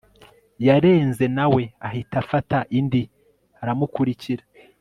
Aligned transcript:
yarenze 0.67 1.25
nawe 1.37 1.63
ahita 1.87 2.15
afata 2.23 2.57
indi 2.79 3.01
aramukurikira 3.61 4.43